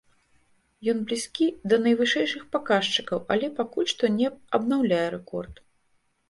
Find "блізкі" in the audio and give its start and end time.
1.09-1.45